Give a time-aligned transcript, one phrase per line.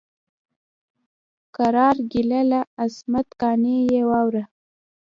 [1.55, 4.43] قرار ګله له عصمت قانع یې واوره.